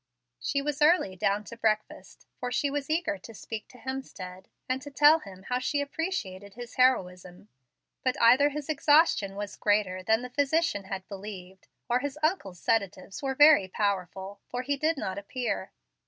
She 0.39 0.63
was 0.63 0.81
early 0.81 1.15
down 1.15 1.43
to 1.43 1.55
breakfast, 1.55 2.25
for 2.39 2.51
she 2.51 2.71
was 2.71 2.89
eager 2.89 3.19
to 3.19 3.35
speak 3.35 3.67
to 3.67 3.77
Hemstead, 3.77 4.47
and 4.67 4.81
tell 4.95 5.19
him 5.19 5.43
how 5.43 5.59
she 5.59 5.79
appreciated 5.79 6.55
his 6.55 6.73
heroism. 6.73 7.49
But 8.03 8.19
either 8.19 8.49
his 8.49 8.67
exhaustion 8.67 9.35
was 9.35 9.55
greater 9.55 10.01
than 10.01 10.23
the 10.23 10.31
physician 10.31 10.85
had 10.85 11.07
believed, 11.07 11.67
or 11.87 11.99
his 11.99 12.17
uncle's 12.23 12.57
sedatives 12.59 13.21
were 13.21 13.35
very 13.35 13.67
powerful, 13.67 14.39
for 14.49 14.63
he 14.63 14.75
did 14.75 14.97
not 14.97 15.19
appear. 15.19 15.71